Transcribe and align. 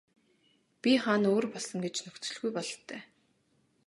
Бие 0.81 0.97
хаа 1.03 1.17
нь 1.19 1.29
өөр 1.31 1.45
болсон 1.53 1.77
ч 1.79 1.83
гэж 1.85 1.95
нөхцөлгүй 2.03 2.51
бололтой. 2.53 3.01